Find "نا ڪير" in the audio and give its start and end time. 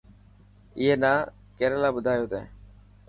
1.03-1.71